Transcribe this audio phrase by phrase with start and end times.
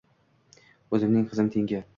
[0.99, 1.87] O‘zimning qizim tengi